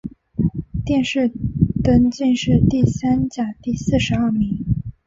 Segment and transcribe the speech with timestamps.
[0.83, 1.31] 殿试
[1.83, 4.65] 登进士第三甲第四十二名。